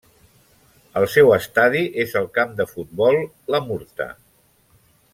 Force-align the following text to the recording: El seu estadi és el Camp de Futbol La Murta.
El 1.01 1.05
seu 1.15 1.29
estadi 1.35 1.83
és 2.05 2.17
el 2.23 2.25
Camp 2.39 2.57
de 2.63 2.67
Futbol 2.73 3.21
La 3.57 3.61
Murta. 3.71 4.13